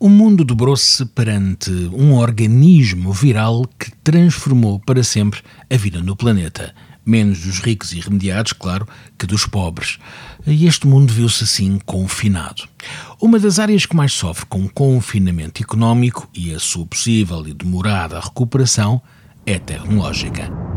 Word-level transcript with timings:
O 0.00 0.08
mundo 0.08 0.44
dobrou-se 0.44 1.04
perante 1.06 1.72
um 1.92 2.14
organismo 2.14 3.12
viral 3.12 3.68
que 3.76 3.90
transformou 3.96 4.78
para 4.78 5.02
sempre 5.02 5.40
a 5.68 5.76
vida 5.76 6.00
no 6.00 6.14
planeta. 6.14 6.72
Menos 7.04 7.40
dos 7.40 7.58
ricos 7.58 7.92
e 7.92 7.98
remediados, 7.98 8.52
claro, 8.52 8.86
que 9.18 9.26
dos 9.26 9.44
pobres. 9.44 9.98
E 10.46 10.66
este 10.66 10.86
mundo 10.86 11.12
viu-se 11.12 11.42
assim 11.42 11.80
confinado. 11.84 12.68
Uma 13.20 13.40
das 13.40 13.58
áreas 13.58 13.86
que 13.86 13.96
mais 13.96 14.12
sofre 14.12 14.46
com 14.46 14.64
o 14.64 14.70
confinamento 14.70 15.60
económico 15.60 16.28
e 16.32 16.54
a 16.54 16.60
sua 16.60 16.86
possível 16.86 17.44
e 17.48 17.52
demorada 17.52 18.20
recuperação 18.20 19.02
é 19.44 19.58
tecnológica. 19.58 20.67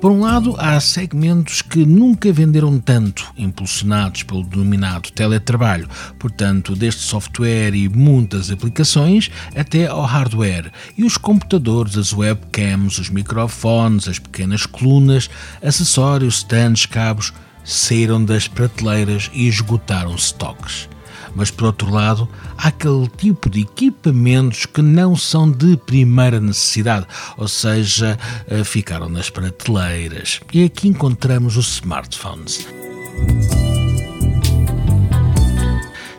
Por 0.00 0.12
um 0.12 0.20
lado, 0.20 0.54
há 0.58 0.78
segmentos 0.78 1.60
que 1.60 1.84
nunca 1.84 2.32
venderam 2.32 2.78
tanto, 2.78 3.32
impulsionados 3.36 4.22
pelo 4.22 4.44
denominado 4.44 5.10
teletrabalho, 5.10 5.88
portanto, 6.20 6.76
desde 6.76 7.00
software 7.00 7.74
e 7.74 7.88
muitas 7.88 8.48
aplicações 8.48 9.28
até 9.56 9.88
ao 9.88 10.02
hardware, 10.02 10.70
e 10.96 11.02
os 11.02 11.16
computadores, 11.16 11.96
as 11.96 12.12
webcams, 12.12 12.98
os 13.00 13.10
microfones, 13.10 14.06
as 14.06 14.20
pequenas 14.20 14.66
colunas, 14.66 15.28
acessórios, 15.60 16.36
stands, 16.36 16.86
cabos, 16.86 17.32
saíram 17.64 18.24
das 18.24 18.46
prateleiras 18.46 19.28
e 19.34 19.48
esgotaram 19.48 20.14
estoques 20.14 20.88
mas 21.34 21.50
por 21.50 21.66
outro 21.66 21.90
lado, 21.90 22.28
há 22.56 22.68
aquele 22.68 23.08
tipo 23.08 23.48
de 23.48 23.60
equipamentos 23.60 24.66
que 24.66 24.82
não 24.82 25.16
são 25.16 25.50
de 25.50 25.76
primeira 25.76 26.40
necessidade, 26.40 27.06
ou 27.36 27.48
seja, 27.48 28.18
eh, 28.46 28.64
ficaram 28.64 29.08
nas 29.08 29.30
prateleiras. 29.30 30.40
E 30.52 30.64
aqui 30.64 30.88
encontramos 30.88 31.56
os 31.56 31.74
smartphones. 31.74 32.66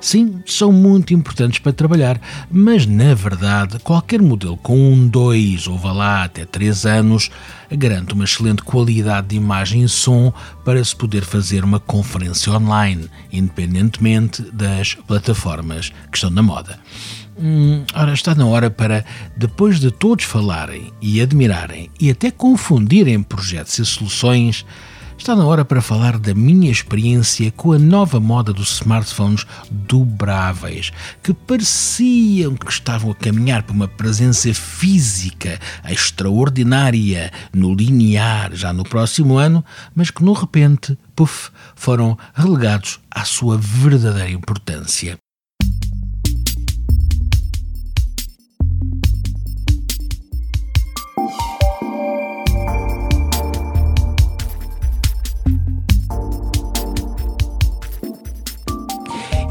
Sim, 0.01 0.41
são 0.45 0.71
muito 0.71 1.13
importantes 1.13 1.59
para 1.59 1.73
trabalhar, 1.73 2.21
mas 2.49 2.85
na 2.85 3.13
verdade, 3.13 3.79
qualquer 3.79 4.21
modelo 4.21 4.55
com 4.55 4.77
um, 4.77 5.05
dois 5.07 5.67
ou 5.67 5.77
vá 5.77 5.91
lá 5.91 6.23
até 6.23 6.45
três 6.45 6.85
anos 6.85 7.29
garante 7.69 8.13
uma 8.13 8.23
excelente 8.23 8.63
qualidade 8.63 9.27
de 9.27 9.35
imagem 9.35 9.83
e 9.83 9.89
som 9.89 10.33
para 10.63 10.83
se 10.83 10.95
poder 10.95 11.25
fazer 11.25 11.65
uma 11.65 11.81
conferência 11.81 12.53
online, 12.53 13.09
independentemente 13.31 14.41
das 14.53 14.95
plataformas 14.95 15.91
que 16.09 16.17
estão 16.17 16.29
na 16.29 16.41
moda. 16.41 16.79
Hum, 17.37 17.83
ora, 17.93 18.13
está 18.13 18.33
na 18.33 18.45
hora 18.45 18.69
para, 18.69 19.05
depois 19.35 19.79
de 19.79 19.91
todos 19.91 20.25
falarem 20.25 20.93
e 21.01 21.21
admirarem 21.21 21.89
e 21.99 22.09
até 22.09 22.31
confundirem 22.31 23.21
projetos 23.21 23.77
e 23.79 23.85
soluções, 23.85 24.65
Está 25.19 25.35
na 25.35 25.45
hora 25.45 25.65
para 25.65 25.81
falar 25.81 26.17
da 26.17 26.33
minha 26.33 26.71
experiência 26.71 27.51
com 27.51 27.73
a 27.73 27.77
nova 27.77 28.21
moda 28.21 28.53
dos 28.53 28.75
smartphones 28.75 29.45
dobráveis, 29.69 30.91
que 31.21 31.33
pareciam 31.33 32.55
que 32.55 32.71
estavam 32.71 33.11
a 33.11 33.15
caminhar 33.15 33.63
para 33.63 33.75
uma 33.75 33.87
presença 33.87 34.51
física 34.53 35.59
extraordinária 35.87 37.31
no 37.53 37.75
linear 37.75 38.55
já 38.55 38.71
no 38.71 38.85
próximo 38.85 39.37
ano, 39.37 39.63
mas 39.93 40.09
que, 40.09 40.23
no 40.23 40.31
repente, 40.31 40.97
puff, 41.13 41.51
foram 41.75 42.17
relegados 42.33 42.99
à 43.11 43.25
sua 43.25 43.57
verdadeira 43.57 44.31
importância. 44.31 45.17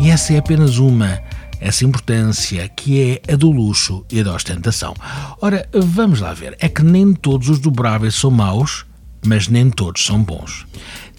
Essa 0.09 0.33
é 0.33 0.39
apenas 0.39 0.79
uma, 0.79 1.21
essa 1.61 1.85
importância 1.85 2.67
que 2.67 3.21
é 3.27 3.33
a 3.35 3.37
do 3.37 3.51
luxo 3.51 4.07
e 4.11 4.23
da 4.23 4.35
ostentação. 4.35 4.95
Ora, 5.39 5.69
vamos 5.71 6.21
lá 6.21 6.33
ver, 6.33 6.57
é 6.61 6.67
que 6.67 6.83
nem 6.83 7.13
todos 7.13 7.51
os 7.51 7.59
dobráveis 7.59 8.15
são 8.15 8.31
maus, 8.31 8.87
mas 9.27 9.49
nem 9.49 9.69
todos 9.69 10.03
são 10.03 10.23
bons 10.23 10.65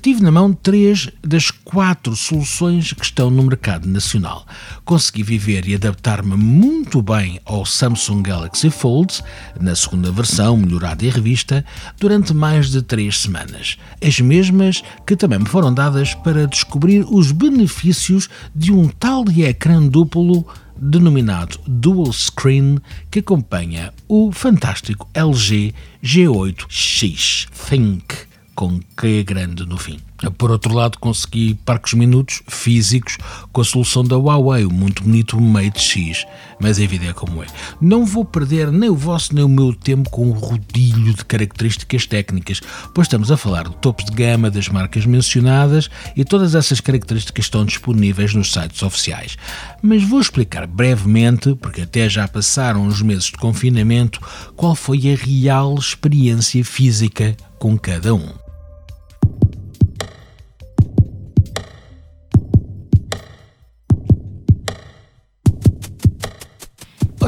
tive 0.02 0.22
na 0.22 0.32
mão 0.32 0.54
três 0.54 1.10
das 1.22 1.52
quatro 1.52 2.16
soluções 2.16 2.94
que 2.94 3.04
estão 3.04 3.30
no 3.30 3.44
mercado 3.44 3.88
nacional. 3.88 4.46
Consegui 4.86 5.24
viver 5.24 5.68
e 5.68 5.76
adaptar-me 5.76 6.36
muito 6.36 7.02
bem 7.02 7.40
ao 7.46 7.66
Samsung 7.66 8.22
Galaxy 8.22 8.70
Fold, 8.70 9.22
na 9.60 9.76
segunda 9.76 10.12
versão, 10.12 10.56
melhorada 10.58 11.06
e 11.06 11.10
revista, 11.10 11.66
durante 12.00 12.34
mais 12.34 12.70
de 12.70 12.82
três 12.82 13.18
semanas. 13.18 13.78
As 14.02 14.20
mesmas 14.20 14.84
que 15.06 15.16
também 15.16 15.40
me 15.40 15.46
foram 15.46 15.74
dadas 15.74 16.14
para 16.14 16.48
descobrir 16.48 17.06
os 17.10 17.32
benefícios 17.32 18.30
de 18.56 18.72
um 18.72 18.88
tal 18.88 19.26
ecrã 19.30 19.86
duplo 19.86 20.48
denominado 20.78 21.60
Dual 21.68 22.14
Screen 22.14 22.80
que 23.12 23.20
acompanha 23.20 23.94
o 24.08 24.32
fantástico 24.32 25.10
LG 25.14 25.74
G8X 26.02 27.48
Think 27.70 28.29
com 28.60 28.78
Q 28.98 29.24
grande 29.24 29.66
no 29.66 29.78
fim. 29.78 29.98
Por 30.38 30.52
outro 30.52 30.74
lado, 30.74 31.00
consegui 31.00 31.54
parcos 31.64 31.94
minutos 31.94 32.42
físicos 32.46 33.18
com 33.54 33.62
a 33.62 33.64
solução 33.64 34.04
da 34.04 34.18
Huawei, 34.18 34.66
o 34.66 34.70
muito 34.70 35.02
bonito 35.02 35.40
Mate 35.40 35.80
X, 35.80 36.26
mas 36.60 36.78
a 36.78 36.86
vida 36.86 37.06
é 37.06 37.14
como 37.14 37.42
é. 37.42 37.48
Não 37.80 38.06
vou 38.06 38.26
perder 38.26 38.70
nem 38.70 38.90
o 38.90 38.98
vosso 38.98 39.34
nem 39.34 39.46
o 39.46 39.48
meu 39.48 39.74
tempo 39.74 40.10
com 40.10 40.28
um 40.28 40.34
rodilho 40.34 41.14
de 41.14 41.24
características 41.24 42.06
técnicas, 42.06 42.60
pois 42.94 43.06
estamos 43.06 43.32
a 43.32 43.38
falar 43.38 43.64
do 43.64 43.76
topo 43.76 44.04
de 44.04 44.12
gama 44.12 44.52
das 44.52 44.68
marcas 44.68 45.06
mencionadas 45.06 45.90
e 46.14 46.26
todas 46.26 46.54
essas 46.54 46.82
características 46.82 47.46
estão 47.46 47.64
disponíveis 47.64 48.34
nos 48.34 48.52
sites 48.52 48.84
oficiais. 48.84 49.38
Mas 49.82 50.04
vou 50.04 50.20
explicar 50.20 50.68
brevemente, 50.68 51.56
porque 51.56 51.84
até 51.84 52.10
já 52.10 52.28
passaram 52.28 52.88
os 52.88 53.02
meses 53.02 53.28
de 53.28 53.38
confinamento, 53.38 54.20
qual 54.58 54.76
foi 54.76 55.14
a 55.14 55.16
real 55.16 55.76
experiência 55.76 56.62
física 56.66 57.38
com 57.58 57.78
cada 57.78 58.14
um. 58.14 58.49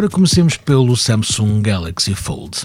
Ora, 0.01 0.09
comecemos 0.09 0.57
pelo 0.57 0.97
Samsung 0.97 1.61
Galaxy 1.61 2.15
Fold. 2.15 2.63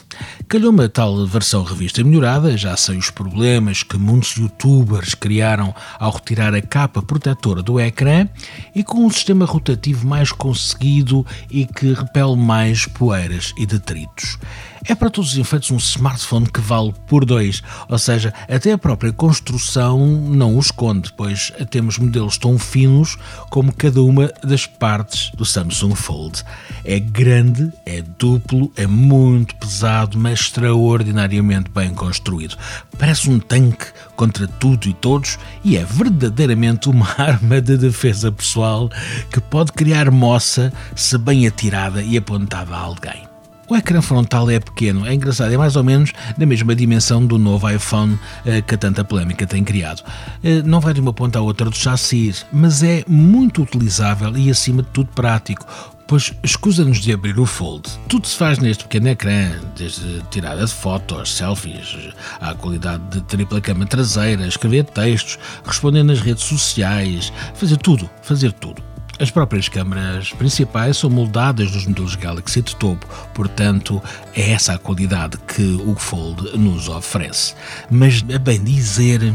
Calhou-me 0.49 0.85
a 0.85 0.89
tal 0.89 1.27
versão 1.27 1.63
revista 1.65 2.03
melhorada, 2.03 2.57
já 2.57 2.75
sei 2.79 2.97
os 2.97 3.11
problemas 3.11 3.83
que 3.83 3.99
muitos 3.99 4.37
youtubers 4.37 5.15
criaram 5.15 5.75
ao 5.99 6.13
retirar 6.13 6.55
a 6.55 6.63
capa 6.63 7.03
protetora 7.03 7.63
do 7.63 7.79
ecrã 7.79 8.27
e 8.75 8.83
com 8.83 9.05
um 9.05 9.11
sistema 9.11 9.45
rotativo 9.45 10.07
mais 10.07 10.33
conseguido 10.33 11.27
e 11.51 11.67
que 11.67 11.93
repele 11.93 12.37
mais 12.37 12.87
poeiras 12.87 13.53
e 13.59 13.67
detritos. 13.67 14.39
É 14.85 14.95
para 14.95 15.11
todos 15.11 15.33
os 15.33 15.39
efeitos 15.39 15.71
um 15.71 15.77
smartphone 15.77 16.47
que 16.47 16.61
vale 16.61 16.95
por 17.07 17.25
dois, 17.25 17.63
ou 17.89 17.99
seja, 17.99 18.33
até 18.49 18.73
a 18.73 18.79
própria 18.79 19.13
construção 19.13 19.99
não 20.07 20.57
o 20.57 20.61
esconde, 20.61 21.13
pois 21.17 21.53
temos 21.71 21.99
modelos 21.99 22.39
tão 22.39 22.59
finos 22.59 23.17
como 23.51 23.73
cada 23.73 24.03
uma 24.03 24.33
das 24.45 24.67
partes 24.67 25.31
do 25.31 25.45
Samsung 25.45 25.95
Fold. 25.95 26.45
É 26.85 26.99
grande, 26.99 27.73
é 27.85 28.03
duplo, 28.03 28.71
é 28.77 28.87
muito 28.87 29.55
pesado, 29.57 30.19
mas 30.19 30.41
extraordinariamente 30.41 31.71
bem 31.71 31.95
construído. 31.95 32.57
Parece 32.99 33.29
um 33.31 33.39
tanque 33.39 33.87
contra 34.15 34.47
tudo 34.47 34.89
e 34.89 34.95
todos 34.95 35.39
e 35.65 35.77
é 35.77 35.85
verdadeiramente 35.85 36.89
uma 36.89 37.09
arma 37.19 37.61
de 37.61 37.77
defesa 37.77 38.31
pessoal 38.31 38.91
que 39.31 39.41
pode 39.41 39.73
criar 39.73 40.11
moça 40.11 40.73
se 40.95 41.17
bem 41.19 41.47
atirada 41.47 42.03
e 42.03 42.17
apontada 42.17 42.75
a 42.75 42.79
alguém. 42.79 43.26
O 43.69 43.75
ecrã 43.75 44.01
frontal 44.01 44.49
é 44.49 44.61
pequeno, 44.61 45.05
é 45.05 45.13
engraçado, 45.13 45.53
é 45.53 45.57
mais 45.57 45.75
ou 45.75 45.83
menos 45.83 46.13
da 46.39 46.47
mesma 46.47 46.73
dimensão 46.73 47.27
do 47.27 47.37
novo 47.37 47.69
iPhone 47.69 48.17
eh, 48.45 48.63
que 48.63 48.77
a 48.77 48.79
tanta 48.79 49.05
polémica 49.05 49.45
tem 49.45 49.65
criado. 49.65 50.05
Eh, 50.45 50.63
não 50.63 50.79
vai 50.81 50.95
de 50.95 51.01
uma 51.01 51.13
ponta 51.13 51.41
à 51.41 51.43
outra 51.43 51.69
do 51.69 51.77
chassi, 51.77 52.33
mas 52.53 52.85
é 52.85 53.03
muito 53.09 53.63
utilizável 53.63 54.37
e, 54.37 54.51
acima 54.51 54.83
de 54.83 54.89
tudo, 54.91 55.11
prático. 55.13 55.67
Pois 56.07 56.33
escusa-nos 56.45 56.99
de 56.99 57.13
abrir 57.13 57.41
o 57.41 57.45
Fold. 57.45 57.91
Tudo 58.09 58.29
se 58.29 58.37
faz 58.37 58.61
neste 58.61 58.85
pequeno 58.85 59.09
ecrã, 59.09 59.51
desde 59.77 60.23
tirada 60.31 60.65
de 60.65 60.73
fotos, 60.73 61.35
selfies, 61.35 62.15
à 62.41 62.55
qualidade 62.55 63.03
de 63.11 63.21
tripla 63.23 63.61
cama 63.61 63.85
traseira, 63.85 64.47
escrever 64.47 64.85
textos, 64.85 65.41
responder 65.65 66.05
nas 66.05 66.21
redes 66.21 66.45
sociais, 66.45 67.33
fazer 67.57 67.79
tudo, 67.79 68.09
fazer 68.23 68.53
tudo. 68.53 68.81
As 69.19 69.31
próprias 69.31 69.67
câmaras 69.67 70.31
principais 70.35 70.99
são 70.99 71.09
moldadas 71.09 71.73
nos 71.73 71.87
modelos 71.87 72.15
Galaxy 72.17 72.61
de 72.61 72.77
topo, 72.77 73.07
portanto, 73.33 74.03
é 74.35 74.51
essa 74.51 74.75
a 74.75 74.79
qualidade 74.79 75.39
que 75.39 75.63
o 75.87 75.95
Fold 75.95 76.57
nos 76.59 76.87
oferece. 76.89 77.55
Mas, 77.91 78.23
a 78.35 78.39
bem 78.39 78.63
dizer, 78.63 79.33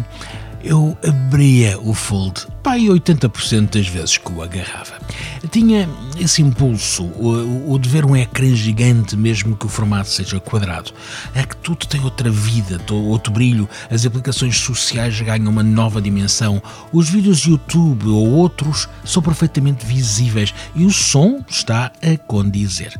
eu 0.63 0.97
abria 1.03 1.79
o 1.79 1.93
Fold 1.93 2.47
pai 2.61 2.81
80% 2.81 3.71
das 3.71 3.87
vezes 3.87 4.17
que 4.17 4.31
o 4.31 4.41
agarrava. 4.41 4.99
Tinha 5.49 5.89
esse 6.19 6.41
impulso, 6.41 7.03
o, 7.03 7.73
o, 7.73 7.79
de 7.79 7.89
ver 7.89 8.05
um 8.05 8.15
ecrã 8.15 8.53
gigante, 8.55 9.17
mesmo 9.17 9.55
que 9.55 9.65
o 9.65 9.69
formato 9.69 10.09
seja 10.09 10.39
quadrado. 10.39 10.91
É 11.33 11.43
que 11.43 11.55
tudo 11.57 11.87
tem 11.87 12.01
outra 12.01 12.29
vida, 12.29 12.79
outro 12.91 13.33
brilho, 13.33 13.67
as 13.89 14.05
aplicações 14.05 14.57
sociais 14.57 15.19
ganham 15.19 15.49
uma 15.49 15.63
nova 15.63 16.01
dimensão, 16.01 16.61
os 16.93 17.09
vídeos 17.09 17.39
de 17.39 17.49
YouTube 17.49 18.07
ou 18.07 18.29
outros 18.29 18.87
são 19.03 19.21
perfeitamente 19.21 19.85
visíveis 19.85 20.53
e 20.75 20.85
o 20.85 20.91
som 20.91 21.43
está 21.49 21.91
a 22.01 22.17
condizer. 22.27 22.97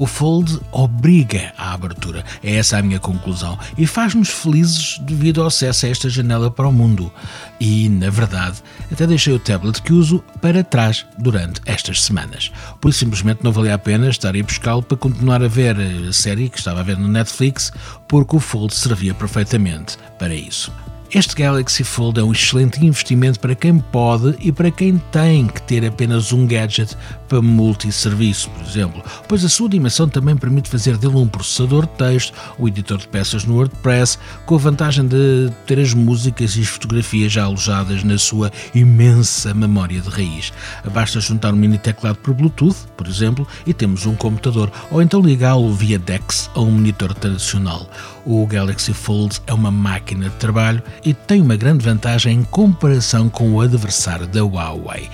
O 0.00 0.06
Fold 0.06 0.58
obriga 0.72 1.52
à 1.58 1.74
abertura, 1.74 2.24
é 2.42 2.54
essa 2.54 2.78
a 2.78 2.82
minha 2.82 2.98
conclusão, 2.98 3.58
e 3.76 3.86
faz-nos 3.86 4.30
felizes 4.30 4.98
devido 5.00 5.42
ao 5.42 5.48
acesso 5.48 5.84
a 5.84 5.90
esta 5.90 6.08
janela 6.08 6.50
para 6.50 6.66
o 6.66 6.72
mundo. 6.72 7.12
E, 7.60 7.86
na 7.90 8.08
verdade, 8.08 8.62
até 8.90 9.06
deixei 9.06 9.34
o 9.34 9.38
tablet 9.38 9.82
que 9.82 9.92
uso 9.92 10.24
para 10.40 10.64
trás 10.64 11.04
durante 11.18 11.60
estas 11.66 12.02
semanas. 12.02 12.50
Por 12.80 12.88
isso, 12.88 13.00
simplesmente 13.00 13.44
não 13.44 13.52
valia 13.52 13.74
a 13.74 13.78
pena 13.78 14.08
estar 14.08 14.34
a 14.34 14.42
buscá-lo 14.42 14.82
para 14.82 14.96
continuar 14.96 15.42
a 15.42 15.48
ver 15.48 15.76
a 15.78 16.12
série 16.14 16.48
que 16.48 16.56
estava 16.56 16.80
a 16.80 16.82
ver 16.82 16.96
no 16.96 17.06
Netflix, 17.06 17.70
porque 18.08 18.36
o 18.36 18.40
Fold 18.40 18.74
servia 18.74 19.12
perfeitamente 19.12 19.98
para 20.18 20.34
isso. 20.34 20.72
Este 21.12 21.34
Galaxy 21.34 21.82
Fold 21.82 22.20
é 22.20 22.22
um 22.22 22.30
excelente 22.30 22.86
investimento 22.86 23.40
para 23.40 23.56
quem 23.56 23.80
pode 23.80 24.36
e 24.38 24.52
para 24.52 24.70
quem 24.70 24.96
tem 25.10 25.48
que 25.48 25.60
ter 25.60 25.84
apenas 25.84 26.32
um 26.32 26.46
gadget 26.46 26.96
para 27.28 27.42
multisserviço, 27.42 28.48
por 28.50 28.64
exemplo, 28.64 29.02
pois 29.26 29.44
a 29.44 29.48
sua 29.48 29.68
dimensão 29.68 30.08
também 30.08 30.36
permite 30.36 30.68
fazer 30.68 30.96
dele 30.96 31.16
um 31.16 31.26
processador 31.26 31.84
de 31.84 31.92
texto, 31.94 32.32
o 32.56 32.68
editor 32.68 32.98
de 32.98 33.08
peças 33.08 33.44
no 33.44 33.54
WordPress, 33.54 34.18
com 34.46 34.54
a 34.54 34.58
vantagem 34.58 35.04
de 35.04 35.50
ter 35.66 35.80
as 35.80 35.92
músicas 35.92 36.54
e 36.56 36.60
as 36.60 36.68
fotografias 36.68 37.32
já 37.32 37.42
alojadas 37.42 38.04
na 38.04 38.16
sua 38.16 38.52
imensa 38.72 39.52
memória 39.52 40.00
de 40.00 40.08
raiz. 40.08 40.52
Basta 40.92 41.18
juntar 41.18 41.52
um 41.52 41.56
mini 41.56 41.78
teclado 41.78 42.18
por 42.18 42.34
Bluetooth, 42.34 42.86
por 42.96 43.08
exemplo, 43.08 43.46
e 43.66 43.74
temos 43.74 44.06
um 44.06 44.14
computador, 44.14 44.70
ou 44.92 45.02
então 45.02 45.20
ligá-lo 45.20 45.72
via 45.74 45.98
DeX 45.98 46.48
a 46.54 46.60
um 46.60 46.70
monitor 46.70 47.14
tradicional. 47.14 47.88
O 48.24 48.46
Galaxy 48.46 48.92
Fold 48.92 49.40
é 49.46 49.52
uma 49.52 49.70
máquina 49.70 50.28
de 50.28 50.36
trabalho 50.36 50.82
e 51.04 51.14
tem 51.14 51.40
uma 51.40 51.56
grande 51.56 51.84
vantagem 51.84 52.38
em 52.38 52.42
comparação 52.42 53.28
com 53.28 53.52
o 53.52 53.60
adversário 53.60 54.26
da 54.26 54.44
Huawei. 54.44 55.08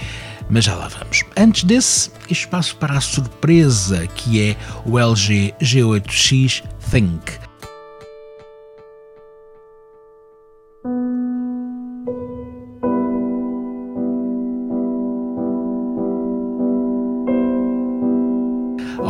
Mas 0.49 0.65
já 0.65 0.75
lá 0.75 0.89
vamos. 0.89 1.23
Antes 1.37 1.65
desse, 1.65 2.11
espaço 2.31 2.77
para 2.77 2.97
a 2.97 3.01
surpresa 3.01 4.07
que 4.07 4.41
é 4.41 4.57
o 4.85 4.99
LG 4.99 5.55
G8X 5.61 6.63
Think. 6.91 7.46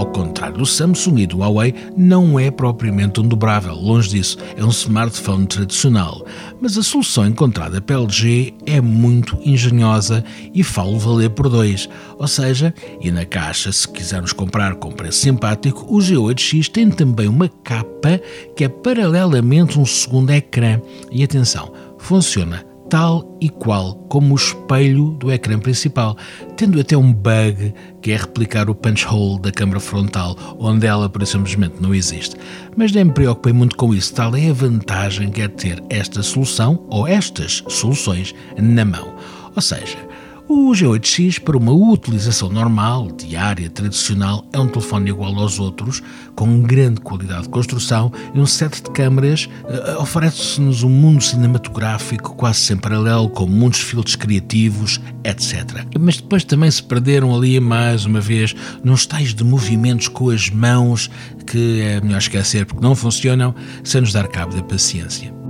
Ao 0.07 0.13
contrário 0.13 0.59
do 0.59 0.65
Samsung 0.65 1.19
e 1.19 1.27
do 1.27 1.39
Huawei, 1.39 1.75
não 1.97 2.39
é 2.39 2.49
propriamente 2.49 3.21
um 3.21 3.27
dobrável, 3.27 3.75
longe 3.75 4.11
disso, 4.11 4.39
é 4.57 4.65
um 4.65 4.71
smartphone 4.71 5.47
tradicional. 5.47 6.25
Mas 6.61 6.79
a 6.79 6.83
solução 6.83 7.27
encontrada 7.27 7.81
pela 7.81 8.05
LG 8.05 8.55
é 8.65 8.81
muito 8.81 9.37
engenhosa 9.45 10.25
e 10.55 10.63
falo 10.63 10.97
valer 10.97 11.31
por 11.31 11.49
dois. 11.49 11.89
Ou 12.19 12.29
seja, 12.29 12.73
e 13.01 13.11
na 13.11 13.25
caixa, 13.27 13.73
se 13.73 13.87
quisermos 13.89 14.33
comprar 14.33 14.77
com 14.77 14.93
preço 14.93 15.19
simpático, 15.19 15.85
o 15.89 15.99
G8X 15.99 16.69
tem 16.69 16.89
também 16.89 17.27
uma 17.27 17.49
capa 17.49 18.21
que 18.55 18.63
é 18.65 18.69
paralelamente 18.69 19.79
um 19.79 19.85
segundo 19.85 20.31
ecrã. 20.31 20.81
E 21.11 21.25
atenção, 21.25 21.73
funciona 21.99 22.65
tal 22.89 23.37
e 23.41 23.49
qual 23.49 23.95
como 24.09 24.35
o 24.35 24.37
espelho 24.37 25.11
do 25.13 25.33
ecrã 25.33 25.59
principal, 25.59 26.17
tendo 26.57 26.81
até 26.81 26.97
um 26.97 27.13
bug 27.13 27.75
que 28.01 28.13
é 28.13 28.17
replicar 28.17 28.71
o 28.71 28.75
punch 28.75 29.07
hole 29.07 29.41
da 29.41 29.53
câmara 29.53 29.81
frontal, 29.81 30.37
onde 30.59 30.87
ela 30.87 31.09
por 31.09 31.27
simplesmente 31.27 31.81
não 31.81 31.95
existe. 31.95 32.37
Mas 32.77 32.93
nem 32.93 33.05
me 33.05 33.13
preocupei 33.13 33.53
muito 33.53 33.77
com 33.77 33.93
isso, 33.95 34.15
tal 34.15 34.35
é 34.37 34.51
a 34.51 34.53
vantagem 34.53 35.31
que 35.31 35.43
é 35.43 35.49
ter 35.49 35.83
esta 35.91 36.23
solução 36.23 36.87
ou 36.89 37.07
estas 37.07 37.65
soluções 37.69 38.35
na 38.57 38.85
mão. 38.85 39.15
Ou 39.55 39.63
seja, 39.63 40.06
o 40.49 40.71
G8X, 40.71 41.41
para 41.41 41.57
uma 41.57 41.73
utilização 41.73 42.49
normal, 42.49 43.11
diária, 43.13 43.69
tradicional, 43.69 44.45
é 44.53 44.59
um 44.59 44.69
telefone 44.69 45.11
igual 45.11 45.35
aos 45.37 45.59
outros, 45.59 46.03
com 46.35 46.63
grande 46.63 47.01
qualidade 47.01 47.43
de 47.43 47.49
construção 47.49 48.13
e 48.35 48.39
um 48.39 48.47
set 48.47 48.83
de 48.83 48.91
câmaras 48.91 49.49
uh, 49.65 50.01
oferece-nos 50.01 50.83
um 50.83 50.89
mundo 50.89 51.23
cinematográfico 51.23 52.35
quase 52.37 52.61
sem 52.61 52.77
paralelo, 52.77 53.29
com 53.29 53.47
muitos 53.47 53.81
filtros 53.81 54.15
criativos, 54.15 55.01
etc. 55.25 55.85
Mas 55.99 56.19
depois 56.19 56.45
também 56.45 56.71
se 56.71 56.83
perderam 56.83 57.35
ali, 57.35 57.59
mais 57.59 58.05
uma 58.05 58.21
vez, 58.21 58.55
nos 58.85 59.05
tais 59.05 59.35
de 59.35 59.43
movimentos 59.43 60.09
com 60.09 60.31
as 60.31 60.49
mãos 60.51 61.11
que 61.47 61.81
é 61.81 62.01
melhor 62.01 62.19
esquecer 62.19 62.67
porque 62.67 62.83
não 62.83 62.95
funcionam, 62.95 63.55
sem 63.83 64.01
nos 64.01 64.13
dar 64.13 64.29
cabo 64.29 64.55
da 64.55 64.63
paciência. 64.63 65.46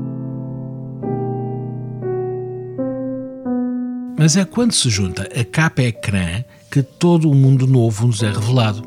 Mas 4.26 4.36
é 4.36 4.44
quando 4.44 4.72
se 4.72 4.90
junta 4.90 5.22
a 5.22 5.44
capa 5.44 5.82
ecrã 5.82 6.42
que 6.68 6.82
todo 6.82 7.30
o 7.30 7.34
mundo 7.34 7.64
novo 7.64 8.08
nos 8.08 8.24
é 8.24 8.28
revelado 8.32 8.82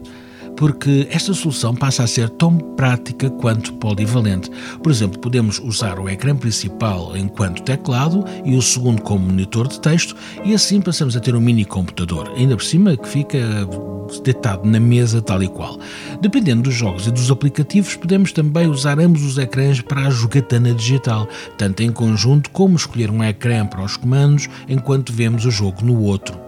porque 0.60 1.08
esta 1.10 1.34
solução 1.34 1.74
passa 1.74 2.04
a 2.04 2.08
ser 2.08 2.30
tão 2.32 2.58
prática 2.58 3.30
quanto 3.30 3.72
polivalente. 3.76 4.52
Por 4.84 4.92
exemplo, 4.92 5.18
podemos 5.18 5.58
usar 5.58 5.98
o 5.98 6.10
ecrã 6.10 6.36
principal 6.36 7.16
enquanto 7.16 7.64
teclado 7.64 8.26
e 8.44 8.58
o 8.58 8.62
segundo 8.62 9.02
como 9.02 9.26
monitor 9.26 9.70
de 9.70 9.80
texto, 9.80 10.18
e 10.44 10.54
assim 10.54 10.82
passamos 10.82 11.16
a 11.16 11.22
ter 11.22 11.34
um 11.34 11.40
mini 11.40 11.64
computador, 11.64 12.34
ainda 12.36 12.58
por 12.58 12.64
cima 12.66 12.98
que 12.98 13.08
fica 13.08 13.40
deitado 14.18 14.68
na 14.68 14.80
mesa 14.80 15.22
tal 15.22 15.44
e 15.44 15.48
qual. 15.48 15.78
Dependendo 16.20 16.64
dos 16.64 16.74
jogos 16.74 17.06
e 17.06 17.12
dos 17.12 17.30
aplicativos, 17.30 17.96
podemos 17.96 18.32
também 18.32 18.68
usar 18.68 19.00
ambos 19.00 19.24
os 19.24 19.38
ecrãs 19.38 19.82
para 19.82 20.08
a 20.08 20.10
jogatana 20.10 20.74
digital, 20.74 21.28
tanto 21.58 21.84
em 21.84 21.92
conjunto 21.92 22.50
como 22.50 22.76
escolher 22.76 23.12
um 23.12 23.24
ecrã 23.24 23.66
para 23.66 23.84
os 23.84 23.96
comandos 23.96 24.50
enquanto 24.68 25.14
vemos 25.14 25.46
o 25.46 25.52
jogo 25.52 25.86
no 25.86 26.02
outro. 26.02 26.40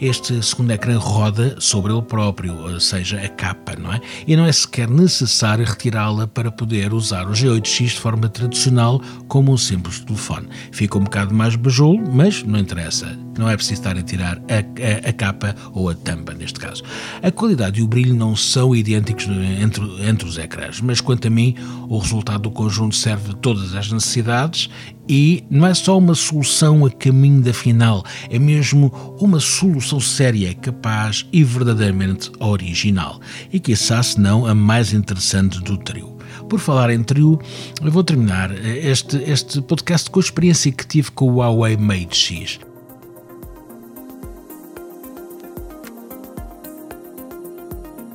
Este 0.00 0.42
segundo 0.42 0.70
ecrã 0.70 0.98
roda 0.98 1.56
sobre 1.58 1.92
ele 1.92 2.02
próprio, 2.02 2.56
ou 2.56 2.80
seja, 2.80 3.20
a 3.20 3.28
capa, 3.28 3.59
não 3.78 3.92
é? 3.92 4.00
E 4.26 4.36
não 4.36 4.44
é 4.44 4.52
sequer 4.52 4.88
necessário 4.88 5.64
retirá-la 5.64 6.26
para 6.26 6.50
poder 6.50 6.92
usar 6.92 7.26
o 7.26 7.32
G8X 7.32 7.86
de 7.86 8.00
forma 8.00 8.28
tradicional 8.28 9.00
como 9.28 9.52
um 9.52 9.56
simples 9.56 10.00
telefone. 10.00 10.48
Fica 10.72 10.98
um 10.98 11.04
bocado 11.04 11.34
mais 11.34 11.56
bajolo, 11.56 12.00
mas 12.12 12.42
não 12.42 12.58
interessa. 12.58 13.18
Não 13.38 13.48
é 13.48 13.56
preciso 13.56 13.80
estar 13.80 13.96
a 13.96 14.02
tirar 14.02 14.38
a, 14.38 15.06
a, 15.06 15.08
a 15.08 15.12
capa 15.12 15.54
ou 15.72 15.88
a 15.88 15.94
tampa, 15.94 16.34
neste 16.34 16.58
caso. 16.58 16.82
A 17.22 17.30
qualidade 17.30 17.80
e 17.80 17.82
o 17.82 17.86
brilho 17.86 18.14
não 18.14 18.36
são 18.36 18.74
idênticos 18.74 19.26
entre, 19.26 19.84
entre 20.06 20.28
os 20.28 20.36
ecrãs, 20.36 20.80
mas 20.80 21.00
quanto 21.00 21.26
a 21.26 21.30
mim, 21.30 21.54
o 21.88 21.98
resultado 21.98 22.42
do 22.42 22.50
conjunto 22.50 22.96
serve 22.96 23.34
todas 23.34 23.74
as 23.74 23.90
necessidades 23.90 24.68
e 25.08 25.44
não 25.50 25.66
é 25.66 25.74
só 25.74 25.98
uma 25.98 26.14
solução 26.14 26.84
a 26.86 26.90
caminho 26.90 27.42
da 27.42 27.52
final, 27.52 28.04
é 28.28 28.38
mesmo 28.38 28.92
uma 29.20 29.40
solução 29.40 30.00
séria, 30.00 30.54
capaz 30.54 31.26
e 31.32 31.42
verdadeiramente 31.42 32.30
original. 32.38 33.20
E 33.52 33.58
que 33.58 33.74
se 33.76 34.18
não 34.18 34.46
a 34.46 34.54
mais 34.54 34.92
interessante 34.92 35.60
do 35.60 35.76
trio. 35.76 36.16
Por 36.48 36.58
falar 36.58 36.90
em 36.90 37.02
trio, 37.02 37.40
eu 37.82 37.90
vou 37.90 38.02
terminar 38.02 38.50
este, 38.64 39.16
este 39.18 39.60
podcast 39.62 40.10
com 40.10 40.18
a 40.18 40.22
experiência 40.22 40.72
que 40.72 40.86
tive 40.86 41.10
com 41.10 41.26
o 41.26 41.34
Huawei 41.36 41.76
Mate 41.76 42.16
X. 42.16 42.60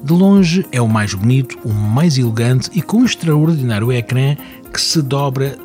De 0.06 0.14
longe 0.14 0.64
é 0.72 0.80
o 0.80 0.88
mais 0.88 1.16
bonito, 1.16 1.58
o 1.66 1.74
mais 1.74 2.18
elegante 2.20 2.70
e 2.76 2.82
com 2.82 2.98
um 2.98 3.06
extraordinário 3.06 3.92
ecrã 3.92 4.36
que 4.76 4.82
se 4.82 5.02
dobra 5.02 5.58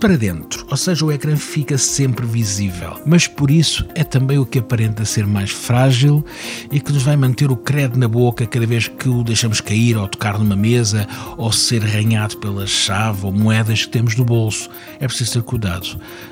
para 0.00 0.16
dentro, 0.16 0.66
ou 0.68 0.76
seja, 0.76 1.04
o 1.04 1.12
ecrã 1.12 1.36
fica 1.36 1.78
sempre 1.78 2.26
visível. 2.26 2.98
Mas 3.06 3.28
por 3.28 3.48
isso 3.48 3.86
é 3.94 4.02
também 4.02 4.38
o 4.38 4.44
que 4.44 4.58
aparenta 4.58 5.04
ser 5.04 5.24
mais 5.24 5.52
frágil 5.52 6.24
e 6.68 6.80
que 6.80 6.92
nos 6.92 7.04
vai 7.04 7.16
manter 7.16 7.48
o 7.48 7.56
credo 7.56 7.96
na 7.96 8.08
boca 8.08 8.44
cada 8.44 8.66
vez 8.66 8.88
que 8.88 9.08
o 9.08 9.22
deixamos 9.22 9.60
cair 9.60 9.96
ou 9.96 10.08
tocar 10.08 10.36
numa 10.36 10.56
mesa 10.56 11.06
ou 11.36 11.52
ser 11.52 11.84
arranhado 11.84 12.38
pela 12.38 12.66
chave 12.66 13.24
ou 13.24 13.32
moedas 13.32 13.84
que 13.84 13.90
temos 13.92 14.16
no 14.16 14.24
bolso. 14.24 14.68
É 14.98 15.06
preciso 15.06 15.34
ter 15.34 15.42
cuidado. 15.42 15.86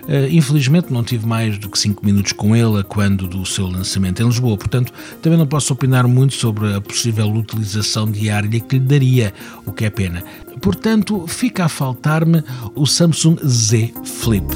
Uh, 0.08 0.26
infelizmente 0.28 0.92
não 0.92 1.04
tive 1.04 1.24
mais 1.24 1.56
do 1.56 1.68
que 1.68 1.78
5 1.78 2.04
minutos 2.04 2.32
com 2.32 2.56
ele 2.56 2.82
quando 2.82 3.28
do 3.28 3.46
seu 3.46 3.68
lançamento 3.68 4.20
em 4.24 4.26
Lisboa, 4.26 4.56
portanto 4.56 4.92
também 5.22 5.38
não 5.38 5.46
posso 5.46 5.72
opinar 5.72 6.08
muito 6.08 6.34
sobre 6.34 6.74
a 6.74 6.80
possível 6.80 7.28
utilização 7.32 8.10
diária 8.10 8.58
que 8.58 8.76
lhe 8.76 8.84
daria, 8.84 9.32
o 9.64 9.72
que 9.72 9.84
é 9.84 9.90
pena. 9.90 10.24
Portanto, 10.60 11.26
fica 11.26 11.64
a 11.64 11.68
faltar-me 11.68 12.42
o 12.74 12.86
Samsung 12.86 13.36
Z 13.44 13.92
Flip. 14.04 14.46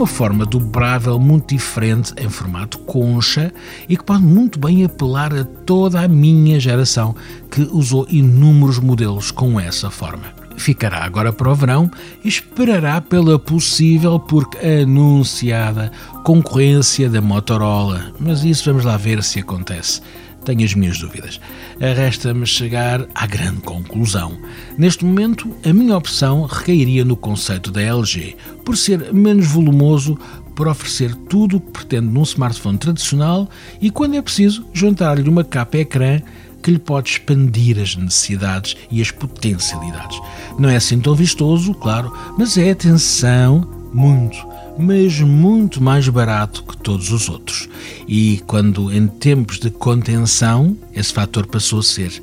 uma 0.00 0.06
forma 0.06 0.46
dobrável 0.46 1.18
muito 1.20 1.54
diferente 1.54 2.14
em 2.16 2.26
formato 2.26 2.78
concha 2.78 3.52
e 3.86 3.98
que 3.98 4.02
pode 4.02 4.22
muito 4.22 4.58
bem 4.58 4.82
apelar 4.82 5.30
a 5.34 5.44
toda 5.44 6.00
a 6.00 6.08
minha 6.08 6.58
geração 6.58 7.14
que 7.50 7.68
usou 7.70 8.06
inúmeros 8.08 8.78
modelos 8.78 9.30
com 9.30 9.60
essa 9.60 9.90
forma 9.90 10.40
ficará 10.60 11.04
agora 11.04 11.32
para 11.32 11.50
o 11.50 11.54
verão 11.54 11.90
e 12.22 12.28
esperará 12.28 13.00
pela 13.00 13.38
possível, 13.38 14.20
porque 14.20 14.58
anunciada, 14.58 15.90
concorrência 16.22 17.08
da 17.08 17.20
Motorola. 17.20 18.12
Mas 18.20 18.44
isso 18.44 18.66
vamos 18.66 18.84
lá 18.84 18.96
ver 18.96 19.22
se 19.22 19.40
acontece. 19.40 20.02
Tenho 20.44 20.64
as 20.64 20.74
minhas 20.74 20.98
dúvidas. 20.98 21.40
Resta-me 21.78 22.46
chegar 22.46 23.06
à 23.14 23.26
grande 23.26 23.60
conclusão. 23.60 24.38
Neste 24.76 25.04
momento, 25.04 25.54
a 25.64 25.72
minha 25.72 25.96
opção 25.96 26.44
recairia 26.44 27.04
no 27.04 27.16
conceito 27.16 27.70
da 27.70 27.80
LG, 27.80 28.36
por 28.64 28.76
ser 28.76 29.12
menos 29.12 29.46
volumoso, 29.46 30.18
por 30.54 30.68
oferecer 30.68 31.14
tudo 31.14 31.56
o 31.56 31.60
que 31.60 31.70
pretende 31.70 32.06
num 32.06 32.22
smartphone 32.22 32.78
tradicional 32.78 33.48
e, 33.80 33.90
quando 33.90 34.16
é 34.16 34.22
preciso, 34.22 34.66
juntar-lhe 34.72 35.28
uma 35.28 35.44
capa 35.44 35.78
ecrã 35.78 36.20
que 36.62 36.70
lhe 36.70 36.78
pode 36.78 37.10
expandir 37.10 37.78
as 37.78 37.96
necessidades 37.96 38.76
e 38.90 39.00
as 39.00 39.10
potencialidades. 39.10 40.20
Não 40.58 40.68
é 40.68 40.76
assim 40.76 41.00
tão 41.00 41.14
vistoso, 41.14 41.72
claro, 41.74 42.12
mas 42.38 42.58
é, 42.58 42.70
atenção, 42.70 43.66
muito, 43.92 44.36
mas 44.80 45.20
muito 45.20 45.82
mais 45.82 46.08
barato 46.08 46.64
que 46.64 46.76
todos 46.76 47.12
os 47.12 47.28
outros. 47.28 47.68
E 48.08 48.42
quando 48.46 48.92
em 48.92 49.06
tempos 49.06 49.58
de 49.58 49.70
contenção, 49.70 50.76
esse 50.94 51.12
fator 51.12 51.46
passou 51.46 51.80
a 51.80 51.82
ser 51.82 52.22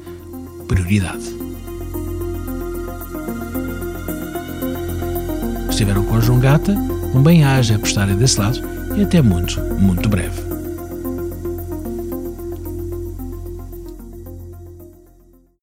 prioridade. 0.68 1.38
Estiveram 5.70 6.04
com 6.06 6.16
a 6.16 6.20
João 6.20 6.40
Gata, 6.40 6.74
um 7.14 7.22
bem-aja 7.22 7.78
por 7.78 7.88
estarem 7.88 8.16
desse 8.16 8.40
lado 8.40 8.60
e 8.98 9.04
até 9.04 9.22
muito, 9.22 9.60
muito 9.80 10.10
breve. 10.10 10.47